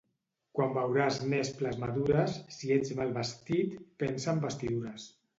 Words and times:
Quan 0.59 0.71
veuràs 0.75 1.17
nesples 1.33 1.75
madures, 1.83 2.37
si 2.55 2.71
ets 2.75 2.93
mal 3.01 3.11
vestit, 3.17 3.75
pensa 4.05 4.33
en 4.33 4.41
vestidures. 4.47 5.07